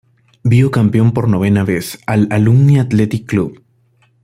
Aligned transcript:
Vio 0.43 0.71
campeón 0.71 1.11
por 1.13 1.27
novena 1.29 1.63
vez 1.63 1.99
al 2.07 2.27
Alumni 2.31 2.79
Athletic 2.79 3.27
Club. 3.29 3.63